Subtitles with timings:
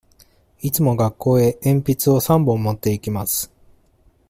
[0.61, 3.51] いつも学校へ鉛筆を三本持って行きます。